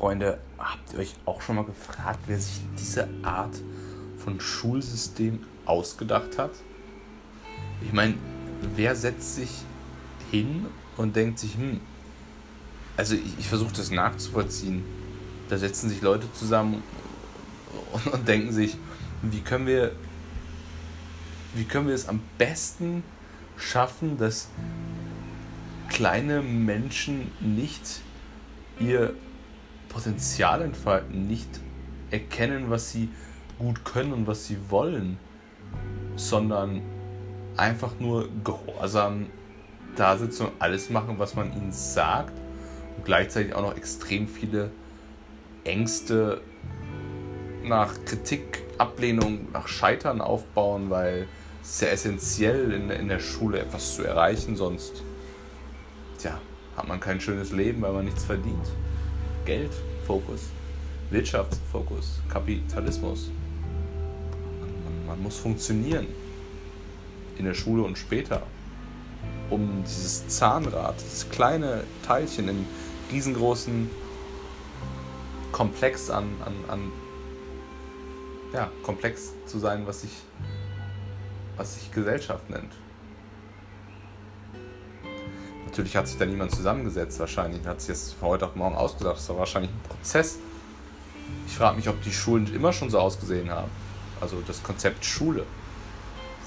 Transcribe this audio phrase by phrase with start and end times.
[0.00, 3.54] Freunde, habt ihr euch auch schon mal gefragt, wer sich diese Art
[4.16, 6.52] von Schulsystem ausgedacht hat?
[7.82, 8.14] Ich meine,
[8.76, 9.50] wer setzt sich
[10.30, 10.64] hin
[10.96, 11.82] und denkt sich, hm,
[12.96, 14.84] also ich, ich versuche das nachzuvollziehen.
[15.50, 16.82] Da setzen sich Leute zusammen
[17.92, 18.78] und, und denken sich,
[19.20, 19.92] wie können wir,
[21.54, 23.02] wie können wir es am besten
[23.58, 24.48] schaffen, dass
[25.90, 28.00] kleine Menschen nicht
[28.78, 29.14] ihr
[29.90, 31.60] Potenzial entfalten, nicht
[32.10, 33.10] erkennen, was sie
[33.58, 35.18] gut können und was sie wollen,
[36.16, 36.80] sondern
[37.56, 39.26] einfach nur gehorsam
[39.96, 42.32] da sitzen und alles machen, was man ihnen sagt
[42.96, 44.70] und gleichzeitig auch noch extrem viele
[45.64, 46.40] Ängste
[47.64, 51.26] nach Kritik, Ablehnung, nach Scheitern aufbauen, weil
[51.62, 55.02] es ist ja essentiell in, in der Schule etwas zu erreichen, sonst
[56.18, 56.40] tja,
[56.76, 58.66] hat man kein schönes Leben, weil man nichts verdient.
[59.50, 59.72] Geld,
[60.06, 60.42] Fokus,
[61.10, 63.30] Wirtschaftsfokus, Kapitalismus.
[64.84, 66.06] Man, man muss funktionieren
[67.36, 68.46] in der Schule und später,
[69.50, 72.64] um dieses Zahnrad, dieses kleine Teilchen im
[73.10, 73.90] riesengroßen
[75.50, 76.92] Komplex an, an, an
[78.52, 80.12] ja, komplex zu sein, was sich,
[81.56, 82.72] was sich Gesellschaft nennt.
[85.80, 87.64] Natürlich hat sich da niemand zusammengesetzt, wahrscheinlich.
[87.64, 89.16] Hat sich das von heute auf morgen ausgedacht.
[89.16, 90.38] Das war wahrscheinlich ein Prozess.
[91.46, 93.70] Ich frage mich, ob die Schulen immer schon so ausgesehen haben.
[94.20, 95.46] Also das Konzept Schule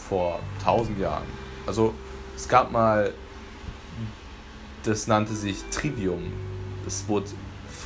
[0.08, 1.24] vor tausend Jahren.
[1.66, 1.96] Also
[2.36, 3.12] es gab mal,
[4.84, 6.32] das nannte sich Trivium.
[6.86, 7.32] Das wurde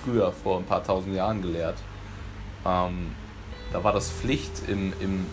[0.04, 1.78] früher, vor ein paar tausend Jahren gelehrt.
[2.66, 3.16] Ähm,
[3.72, 5.26] da war das Pflicht im, im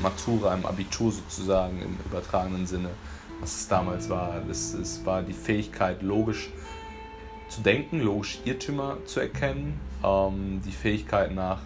[0.00, 2.90] Matura, im Abitur sozusagen, im übertragenen Sinne
[3.40, 4.42] was es damals war.
[4.50, 6.50] Es, es war die Fähigkeit, logisch
[7.48, 11.60] zu denken, logisch Irrtümer zu erkennen, ähm, die Fähigkeit nach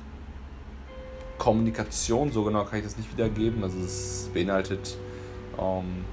[1.38, 3.64] Kommunikation, so genau kann ich das nicht wiedergeben.
[3.64, 4.98] Also es beinhaltet
[5.58, 6.04] ähm,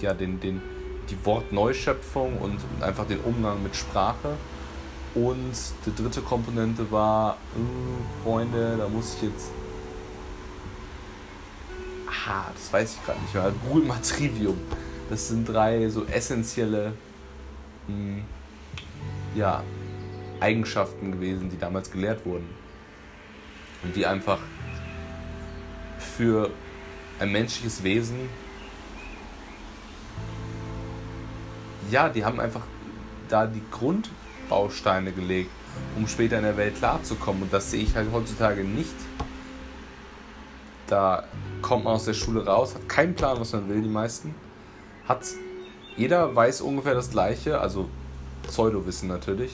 [0.00, 0.60] ja, den, den,
[1.08, 4.36] die Wortneuschöpfung und einfach den Umgang mit Sprache.
[5.14, 5.52] Und
[5.86, 9.50] die dritte Komponente war, äh, Freunde, da muss ich jetzt.
[12.06, 13.52] Aha, das weiß ich gerade nicht mehr.
[13.66, 14.58] Google mal Trivium.
[15.10, 16.92] Das sind drei so essentielle
[17.88, 18.24] mh, hm,
[19.34, 19.62] ja,
[20.40, 22.48] Eigenschaften gewesen, die damals gelehrt wurden.
[23.82, 24.38] Und die einfach
[25.98, 26.50] für
[27.18, 28.28] ein menschliches Wesen,
[31.90, 32.62] ja, die haben einfach
[33.28, 35.50] da die Grundbausteine gelegt,
[35.96, 37.42] um später in der Welt klarzukommen.
[37.42, 38.94] Und das sehe ich halt heutzutage nicht.
[40.86, 41.24] Da
[41.62, 44.34] kommt man aus der Schule raus, hat keinen Plan, was man will, die meisten
[45.06, 45.26] hat
[45.96, 47.88] jeder weiß ungefähr das gleiche, also
[48.42, 49.52] Pseudowissen natürlich,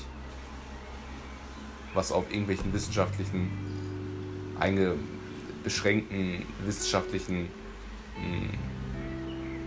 [1.94, 3.50] was auf irgendwelchen wissenschaftlichen,
[4.58, 4.94] einge
[5.62, 7.48] beschränkten wissenschaftlichen
[8.16, 8.50] hm,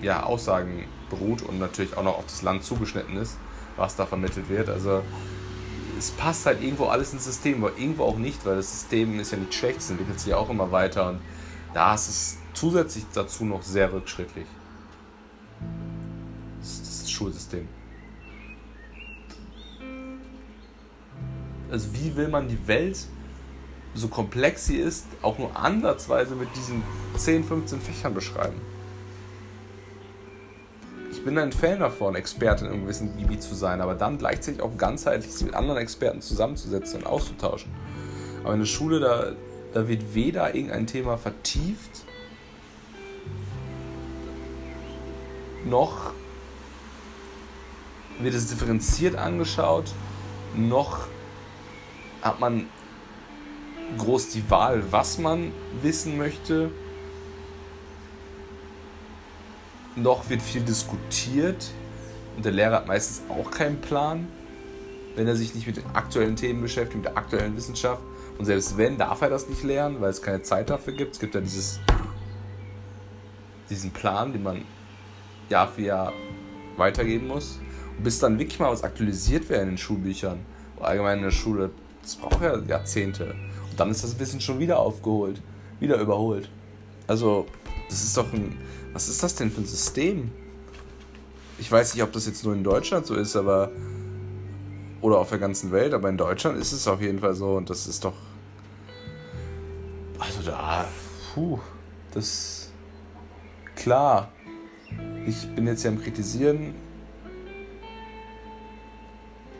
[0.01, 3.37] ja, Aussagen beruht und natürlich auch noch auf das Land zugeschnitten ist,
[3.77, 4.69] was da vermittelt wird.
[4.69, 5.03] Also
[5.97, 9.31] es passt halt irgendwo alles ins System, aber irgendwo auch nicht, weil das System ist
[9.31, 11.19] ja nicht schlecht, es entwickelt sich ja auch immer weiter und
[11.73, 14.45] da ist es zusätzlich dazu noch sehr rückschrittlich.
[17.13, 17.67] Schulsystem.
[21.71, 22.99] Also wie will man die Welt,
[23.95, 26.83] so komplex sie ist, auch nur ansatzweise mit diesen
[27.17, 28.61] 10, 15 Fächern beschreiben?
[31.11, 34.61] Ich bin ein Fan davon, Experte in einem gewissen Gebiet zu sein, aber dann gleichzeitig
[34.61, 37.71] auch ganzheitlich mit anderen Experten zusammenzusetzen und auszutauschen.
[38.43, 39.31] Aber in der Schule, da,
[39.73, 42.03] da wird weder irgendein Thema vertieft,
[45.65, 46.13] noch
[48.19, 49.85] wird es differenziert angeschaut,
[50.55, 51.07] noch
[52.21, 52.67] hat man
[53.97, 55.51] groß die Wahl, was man
[55.81, 56.71] wissen möchte.
[59.95, 61.71] Noch wird viel diskutiert
[62.35, 64.27] und der Lehrer hat meistens auch keinen Plan,
[65.15, 68.01] wenn er sich nicht mit den aktuellen Themen beschäftigt, mit der aktuellen Wissenschaft.
[68.39, 71.13] Und selbst wenn, darf er das nicht lernen, weil es keine Zeit dafür gibt.
[71.13, 71.79] Es gibt ja dieses,
[73.69, 74.65] diesen Plan, den man
[75.49, 76.13] Jahr für Jahr
[76.77, 77.59] weitergeben muss
[78.01, 80.39] bis dann wirklich mal was aktualisiert werden in den Schulbüchern,
[80.79, 83.35] allgemein in der Schule, das braucht ja Jahrzehnte.
[83.69, 85.41] Und dann ist das Wissen schon wieder aufgeholt,
[85.79, 86.49] wieder überholt.
[87.07, 87.47] Also,
[87.89, 88.57] das ist doch ein.
[88.93, 90.31] Was ist das denn für ein System?
[91.57, 93.71] Ich weiß nicht, ob das jetzt nur in Deutschland so ist, aber.
[95.01, 97.69] Oder auf der ganzen Welt, aber in Deutschland ist es auf jeden Fall so und
[97.69, 98.13] das ist doch.
[100.19, 100.85] Also da.
[101.33, 101.59] Puh.
[102.13, 102.71] Das.
[103.75, 104.31] Klar.
[105.25, 106.75] Ich bin jetzt ja am Kritisieren,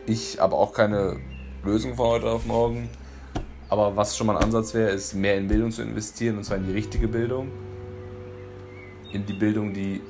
[0.06, 1.16] ich aber auch keine
[1.64, 2.88] Lösung von heute auf morgen.
[3.68, 6.58] Aber was schon mal ein Ansatz wäre, ist mehr in Bildung zu investieren und zwar
[6.58, 7.50] in die richtige Bildung.
[9.12, 10.00] In die Bildung, die,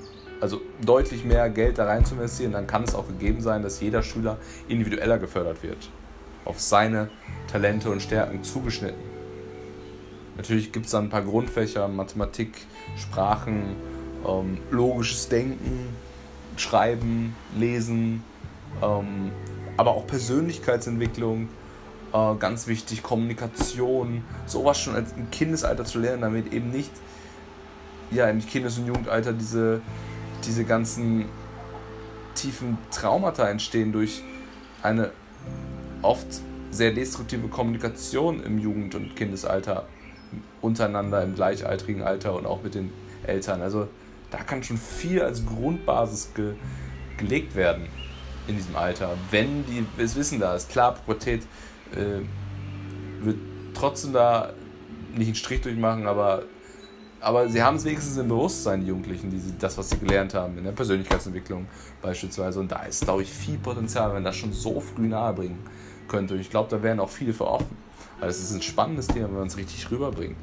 [0.40, 3.80] also deutlich mehr Geld da rein zu investieren, dann kann es auch gegeben sein, dass
[3.80, 4.38] jeder Schüler
[4.68, 5.88] individueller gefördert wird.
[6.44, 7.08] Auf seine
[7.50, 9.00] Talente und Stärken zugeschnitten.
[10.36, 13.76] Natürlich gibt es dann ein paar Grundfächer, Mathematik, Sprachen,
[14.26, 15.88] ähm, logisches Denken,
[16.56, 18.24] Schreiben, Lesen,
[18.82, 19.30] ähm,
[19.76, 21.48] aber auch Persönlichkeitsentwicklung,
[22.12, 26.92] äh, ganz wichtig, Kommunikation, sowas schon als im Kindesalter zu lernen, damit eben nicht
[28.10, 29.80] ja, im Kindes- und Jugendalter diese,
[30.44, 31.26] diese ganzen
[32.34, 34.22] tiefen Traumata entstehen durch
[34.82, 35.10] eine
[36.02, 36.26] oft
[36.70, 39.86] sehr destruktive Kommunikation im Jugend- und Kindesalter
[40.60, 42.92] untereinander im gleichaltrigen Alter und auch mit den
[43.26, 43.62] Eltern.
[43.62, 43.88] Also
[44.30, 46.54] da kann schon viel als Grundbasis ge
[47.16, 47.86] gelegt werden
[48.46, 50.68] in diesem Alter, wenn die das Wissen da ist.
[50.70, 51.42] Klar, Pubertät
[51.92, 52.22] äh,
[53.24, 53.38] wird
[53.74, 54.52] trotzdem da
[55.16, 56.42] nicht einen Strich durchmachen, aber,
[57.20, 60.58] aber sie haben es wenigstens im Bewusstsein, die Jugendlichen, die das, was sie gelernt haben,
[60.58, 61.66] in der Persönlichkeitsentwicklung
[62.02, 62.60] beispielsweise.
[62.60, 65.58] Und da ist, glaube ich, viel Potenzial, wenn das schon so früh nahe bringen
[66.08, 66.34] könnte.
[66.34, 67.76] Und ich glaube, da wären auch viele für offen.
[68.20, 70.36] Weil es ist ein spannendes Thema, wenn man es richtig rüberbringt.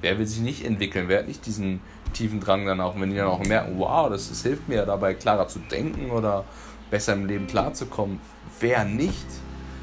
[0.00, 1.08] Wer will sich nicht entwickeln?
[1.08, 1.80] Wer hat nicht diesen
[2.12, 5.14] tiefen Drang dann auch, wenn die dann auch merken, wow, das, das hilft mir dabei,
[5.14, 6.44] klarer zu denken oder
[6.90, 8.20] besser im Leben klarzukommen.
[8.60, 9.26] Wer nicht?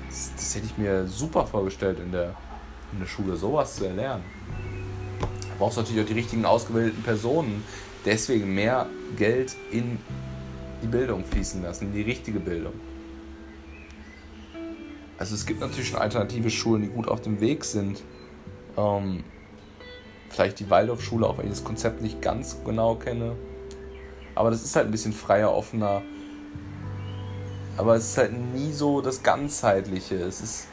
[0.09, 2.35] Das, das hätte ich mir super vorgestellt in der,
[2.94, 4.23] in der Schule, sowas zu erlernen.
[5.19, 7.63] Da brauchst du natürlich auch die richtigen ausgebildeten Personen.
[8.06, 9.97] Deswegen mehr Geld in
[10.81, 12.73] die Bildung fließen lassen, in die richtige Bildung.
[15.17, 18.03] Also es gibt natürlich schon alternative Schulen, die gut auf dem Weg sind.
[18.77, 19.23] Ähm,
[20.35, 23.35] vielleicht die Waldorfschule, auch wenn ich das Konzept nicht ganz genau kenne.
[24.35, 26.01] Aber das ist halt ein bisschen freier, offener.
[27.77, 30.15] Aber es ist halt nie so das Ganzheitliche.
[30.15, 30.67] Es ist.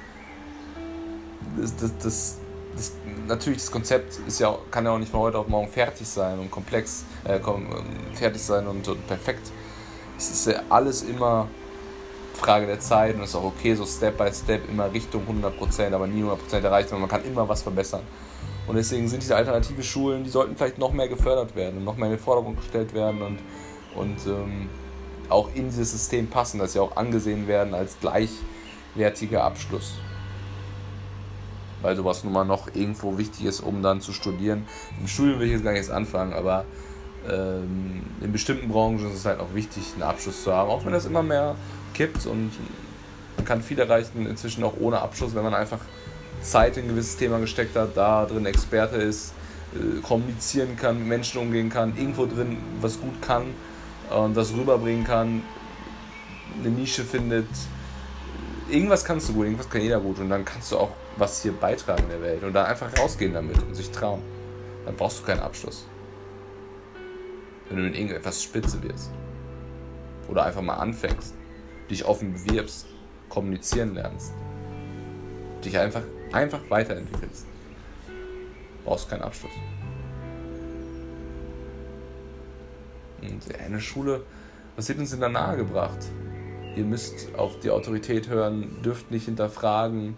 [1.56, 2.38] Das, das, das,
[2.74, 2.92] das
[3.26, 6.38] natürlich, das Konzept ist ja, kann ja auch nicht von heute auf morgen fertig sein
[6.38, 7.38] und komplex, äh,
[8.14, 9.50] fertig sein und, und perfekt.
[10.16, 11.48] Es ist ja alles immer
[12.34, 15.92] Frage der Zeit und es ist auch okay, so Step by Step immer Richtung 100%,
[15.92, 18.02] aber nie 100% erreicht, sondern man kann immer was verbessern.
[18.66, 21.96] Und deswegen sind diese alternative Schulen, die sollten vielleicht noch mehr gefördert werden und noch
[21.96, 23.38] mehr in den Vordergrund gestellt werden und,
[23.96, 24.68] und ähm,
[25.28, 29.94] auch in dieses System passen, dass sie auch angesehen werden als gleichwertiger Abschluss.
[31.80, 34.66] Weil sowas nun mal noch irgendwo wichtig ist, um dann zu studieren.
[35.00, 36.64] Im Studium will ich jetzt gar nicht anfangen, aber
[37.28, 40.92] ähm, in bestimmten Branchen ist es halt auch wichtig, einen Abschluss zu haben, auch wenn
[40.92, 41.56] das immer mehr
[41.94, 42.52] kippt und
[43.36, 45.80] man kann viel erreichen, inzwischen auch ohne Abschluss, wenn man einfach
[46.42, 49.32] Zeit in ein gewisses Thema gesteckt hat, da drin Experte ist,
[49.74, 53.46] äh, kommunizieren kann, mit Menschen umgehen kann, irgendwo drin was gut kann
[54.10, 55.42] und das rüberbringen kann,
[56.58, 57.48] eine Nische findet.
[58.68, 61.52] Irgendwas kannst du gut, irgendwas kann jeder gut und dann kannst du auch was hier
[61.52, 64.22] beitragen in der Welt und dann einfach rausgehen damit und sich trauen.
[64.84, 65.86] Dann brauchst du keinen Abschluss.
[67.68, 69.10] Wenn du in irgendetwas spitze wirst.
[70.28, 71.34] Oder einfach mal anfängst,
[71.90, 72.86] dich offen bewirbst,
[73.28, 74.32] kommunizieren lernst.
[75.64, 77.46] Dich einfach einfach weiterentwickelst,
[78.84, 79.52] brauchst keinen Abschluss.
[83.22, 84.22] Und eine Schule,
[84.76, 85.98] was wird uns denn da nahegebracht?
[86.76, 90.16] Ihr müsst auf die Autorität hören, dürft nicht hinterfragen.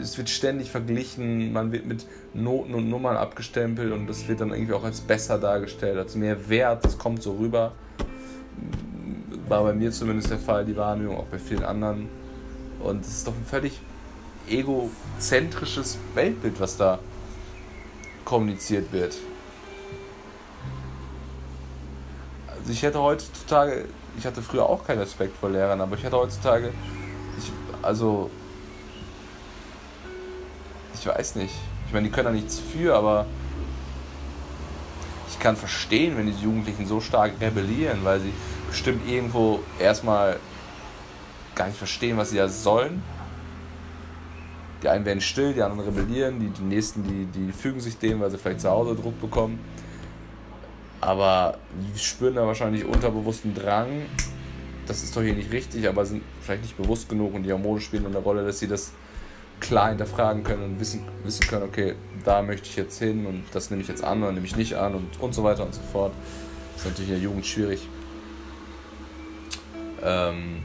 [0.00, 4.52] Es wird ständig verglichen, man wird mit Noten und Nummern abgestempelt und das wird dann
[4.52, 7.72] irgendwie auch als besser dargestellt, als mehr Wert, das kommt so rüber.
[9.48, 12.08] War bei mir zumindest der Fall, die Wahrnehmung, auch bei vielen anderen
[12.84, 13.80] und es ist doch ein völlig
[14.48, 16.98] egozentrisches Weltbild, was da
[18.24, 19.16] kommuniziert wird.
[22.48, 23.86] Also ich hätte heutzutage,
[24.18, 26.72] ich hatte früher auch keinen Respekt vor Lehrern, aber ich hätte heutzutage,
[27.38, 27.50] ich,
[27.82, 28.30] also,
[30.94, 31.54] ich weiß nicht.
[31.86, 33.26] Ich meine, die können da nichts für, aber
[35.28, 38.32] ich kann verstehen, wenn die Jugendlichen so stark rebellieren, weil sie
[38.68, 40.38] bestimmt irgendwo erstmal
[41.54, 43.02] gar nicht verstehen, was sie da sollen.
[44.82, 48.20] Die einen werden still, die anderen rebellieren, die, die nächsten, die, die fügen sich dem,
[48.20, 49.58] weil sie vielleicht zu Hause Druck bekommen.
[51.00, 54.02] Aber die spüren da wahrscheinlich unterbewussten Drang.
[54.86, 57.80] Das ist doch hier nicht richtig, aber sind vielleicht nicht bewusst genug und die Hormone
[57.80, 58.92] spielen eine Rolle, dass sie das
[59.60, 61.94] klar hinterfragen können und wissen, wissen können, okay,
[62.24, 64.74] da möchte ich jetzt hin und das nehme ich jetzt an oder nehme ich nicht
[64.74, 66.12] an und, und so weiter und so fort.
[66.74, 67.88] Das ist natürlich in der Jugend schwierig.
[70.02, 70.62] Ähm,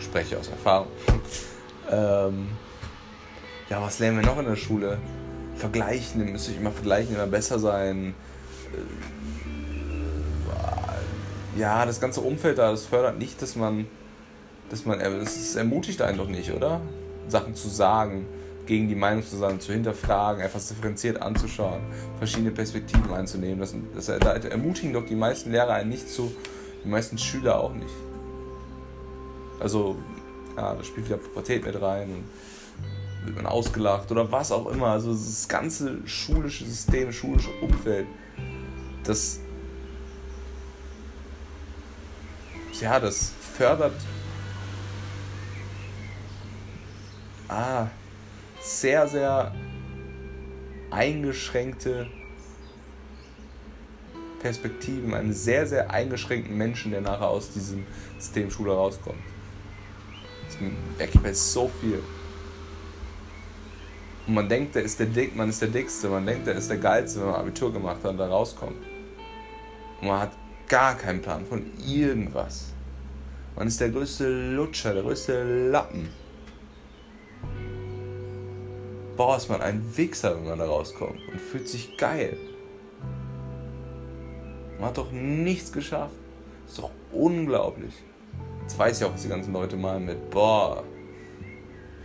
[0.00, 0.88] spreche aus Erfahrung.
[1.90, 2.48] ähm,
[3.68, 4.98] ja, was lernen wir noch in der Schule?
[5.56, 8.14] Vergleichen, müsste ich immer vergleichen, immer besser sein.
[11.56, 13.86] Äh, ja, das ganze Umfeld da, das fördert nicht, dass man
[14.70, 16.80] dass man, es ermutigt einen doch nicht, oder?
[17.28, 18.26] Sachen zu sagen,
[18.66, 21.80] gegen die Meinung zu sein, zu hinterfragen, etwas differenziert anzuschauen,
[22.18, 23.58] verschiedene Perspektiven einzunehmen.
[23.60, 24.08] Das, das,
[24.44, 26.30] ermutigen doch die meisten Lehrer einen nicht zu,
[26.84, 27.94] die meisten Schüler auch nicht.
[29.60, 29.96] Also,
[30.56, 32.24] ja, da spielt wieder Pubertät mit rein
[33.24, 34.88] wird man ausgelacht oder was auch immer.
[34.88, 38.06] Also das ganze schulische System, schulische Umfeld,
[39.04, 39.40] das
[42.80, 44.00] ja, das fördert
[47.48, 47.88] ah,
[48.60, 49.52] sehr, sehr
[50.90, 52.06] eingeschränkte
[54.40, 57.84] Perspektiven, einen sehr, sehr eingeschränkten Menschen, der nachher aus diesem
[58.18, 59.18] System Schule rauskommt.
[60.48, 60.56] Das
[60.98, 62.02] merkt man so viel.
[64.26, 66.68] Und man denkt, der ist der Dick, man ist der Dickste, man denkt, der ist
[66.68, 68.76] der Geilste, wenn man Abitur gemacht hat und da rauskommt.
[70.00, 70.32] Und man hat
[70.68, 72.72] gar keinen Plan von irgendwas.
[73.56, 76.08] Man ist der größte Lutscher, der größte Lappen.
[79.16, 82.36] Boah, ist man ein Wichser, wenn man da rauskommt und fühlt sich geil.
[84.78, 86.14] Man hat doch nichts geschafft.
[86.68, 87.94] Ist doch unglaublich.
[88.68, 90.84] Jetzt weiß ich auch, was die ganzen Leute meinen mit, boah,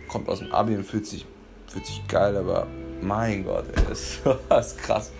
[0.08, 1.26] kommt aus dem Abi und fühlt sich,
[1.66, 2.66] fühlt sich geil, aber
[3.02, 4.20] mein Gott, ey, das
[4.66, 5.12] ist krass.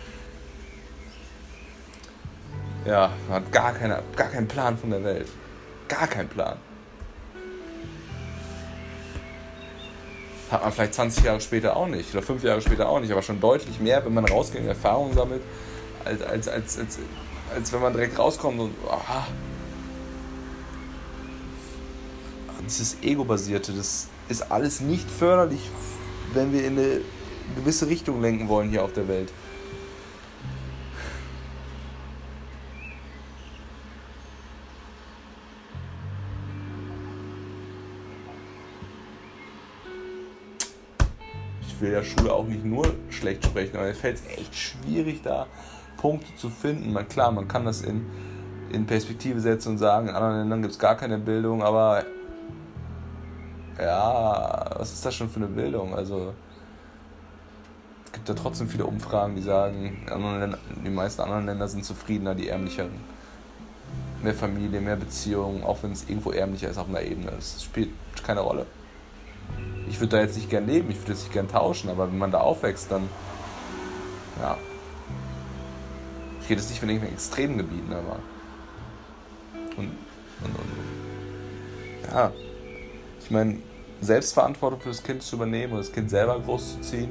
[2.87, 5.29] Ja, man hat gar, keine, gar keinen Plan von der Welt.
[5.87, 6.57] Gar keinen Plan.
[10.51, 13.21] Hat man vielleicht 20 Jahre später auch nicht oder 5 Jahre später auch nicht, aber
[13.21, 15.43] schon deutlich mehr, wenn man rausgeht und Erfahrungen sammelt,
[16.07, 16.99] als, als, als, als,
[17.55, 18.75] als wenn man direkt rauskommt und.
[18.89, 19.27] Aha.
[22.65, 25.71] Dieses Ego-basierte, das ist alles nicht förderlich,
[26.33, 27.01] wenn wir in eine
[27.57, 29.31] gewisse Richtung lenken wollen hier auf der Welt.
[41.85, 45.47] will der Schule auch nicht nur schlecht sprechen, aber es fällt echt schwierig, da
[45.99, 46.93] Punkte zu finden.
[46.93, 48.07] Man, klar, man kann das in,
[48.73, 52.05] in Perspektive setzen und sagen, in anderen Ländern gibt es gar keine Bildung, aber
[53.79, 55.95] ja, was ist das schon für eine Bildung?
[55.95, 56.33] Also
[58.07, 60.07] es gibt ja trotzdem viele Umfragen, die sagen,
[60.85, 63.15] die meisten anderen Länder sind zufriedener, die ärmlicheren.
[64.23, 67.33] Mehr Familie, mehr Beziehungen, auch wenn es irgendwo ärmlicher ist auf einer Ebene.
[67.33, 67.91] Das spielt
[68.25, 68.65] keine Rolle
[69.89, 72.19] ich würde da jetzt nicht gern leben, ich würde jetzt nicht gern tauschen, aber wenn
[72.19, 73.09] man da aufwächst, dann
[74.41, 74.57] ja.
[76.41, 78.19] Ich rede jetzt nicht von irgendwelchen extremen Gebieten, aber
[79.77, 82.33] und, und, und ja,
[83.25, 83.57] ich meine,
[84.03, 87.09] Selbstverantwortung für das Kind zu übernehmen und das Kind selber großzuziehen,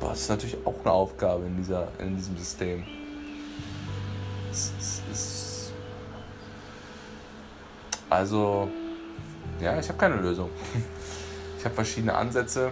[0.00, 2.82] boah, das ist natürlich auch eine Aufgabe in, dieser, in diesem System.
[4.50, 5.72] Es, es, es,
[8.08, 8.70] also,
[9.60, 10.50] ja, ich habe keine Lösung.
[11.58, 12.70] Ich habe verschiedene Ansätze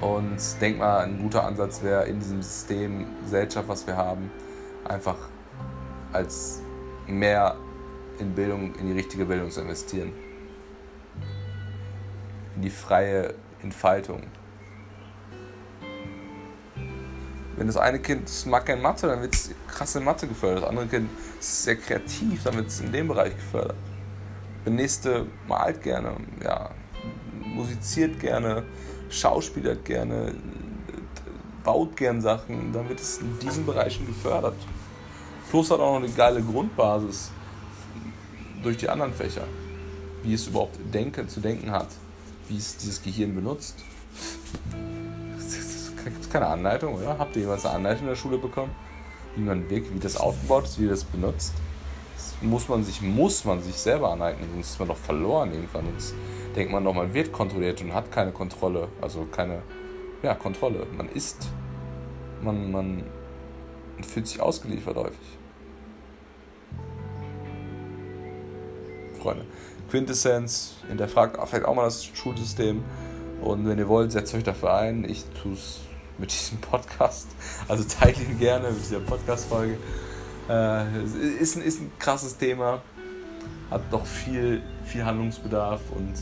[0.00, 4.30] und denke mal, ein guter Ansatz wäre in diesem System Gesellschaft, was wir haben,
[4.88, 5.18] einfach
[6.14, 6.62] als
[7.06, 7.56] mehr
[8.20, 10.12] in Bildung, in die richtige Bildung zu investieren.
[12.56, 14.22] In die freie Entfaltung.
[17.56, 20.62] Wenn das eine Kind mag kein Mathe, dann wird es krass in Mathe gefördert.
[20.62, 21.08] Das andere Kind
[21.40, 23.76] ist sehr kreativ, dann wird es in dem Bereich gefördert.
[24.64, 26.70] Der nächste malt gerne, ja,
[27.40, 28.64] musiziert gerne,
[29.08, 30.34] schauspielert gerne,
[31.64, 34.56] baut gern Sachen, dann wird es in diesen Bereichen gefördert.
[35.50, 37.30] Plus hat auch noch eine geile Grundbasis
[38.62, 39.44] durch die anderen Fächer.
[40.22, 41.88] Wie es überhaupt denken, zu denken hat,
[42.48, 43.76] wie es dieses Gehirn benutzt.
[45.36, 47.18] Das ist keine Anleitung, oder?
[47.18, 48.74] Habt ihr jemals eine Anleitung in der Schule bekommen?
[49.34, 51.52] Wie man wirkt, wie das aufgebaut ist, wie das benutzt?
[52.40, 55.84] muss man sich, muss man sich selber aneignen, sonst ist man doch verloren irgendwann.
[55.86, 56.14] Sonst
[56.54, 59.62] denkt man doch, man wird kontrolliert und hat keine Kontrolle, also keine,
[60.22, 60.86] ja, Kontrolle.
[60.96, 61.48] Man ist,
[62.42, 63.04] man, man
[64.02, 65.38] fühlt sich ausgeliefert häufig.
[69.26, 69.44] Freunde,
[69.90, 72.84] Quintessenz, hinterfragt vielleicht auch mal das Schulsystem
[73.42, 75.04] und wenn ihr wollt, setzt euch dafür ein.
[75.04, 75.80] Ich tue es
[76.16, 77.26] mit diesem Podcast,
[77.66, 79.78] also teile ihn gerne mit dieser Podcast-Folge.
[80.48, 81.02] Äh,
[81.40, 82.80] ist, ein, ist ein krasses Thema,
[83.68, 86.14] hat doch viel, viel Handlungsbedarf und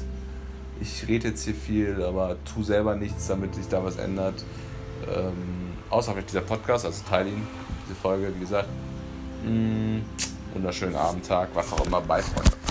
[0.80, 4.42] ich rede jetzt hier viel, aber tu selber nichts, damit sich da was ändert.
[5.14, 7.46] Ähm, außer vielleicht dieser Podcast, also teile ihn,
[7.84, 8.68] diese Folge, wie gesagt.
[9.44, 10.02] Mh, mm,
[10.54, 12.63] wunderschönen Abend, Tag, was auch immer, bye Freunde.